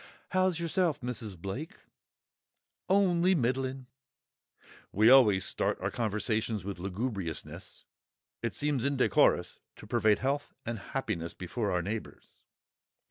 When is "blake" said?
1.39-1.75